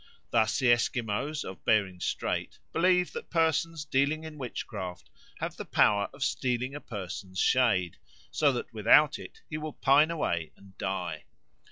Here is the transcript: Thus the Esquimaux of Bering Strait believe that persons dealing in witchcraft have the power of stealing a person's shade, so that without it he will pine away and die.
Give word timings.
Thus 0.31 0.57
the 0.57 0.71
Esquimaux 0.71 1.35
of 1.45 1.63
Bering 1.63 1.99
Strait 1.99 2.57
believe 2.73 3.11
that 3.13 3.29
persons 3.29 3.85
dealing 3.85 4.23
in 4.23 4.39
witchcraft 4.39 5.11
have 5.37 5.57
the 5.57 5.63
power 5.63 6.09
of 6.11 6.23
stealing 6.23 6.73
a 6.73 6.81
person's 6.81 7.37
shade, 7.37 7.97
so 8.31 8.51
that 8.51 8.73
without 8.73 9.19
it 9.19 9.43
he 9.47 9.59
will 9.59 9.73
pine 9.73 10.09
away 10.09 10.53
and 10.55 10.75
die. 10.79 11.25